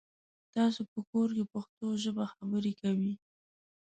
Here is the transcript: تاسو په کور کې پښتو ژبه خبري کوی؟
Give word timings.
تاسو 0.53 0.81
په 0.91 0.99
کور 1.09 1.29
کې 1.35 1.45
پښتو 1.53 1.85
ژبه 2.03 2.25
خبري 2.33 2.73
کوی؟ 2.81 3.13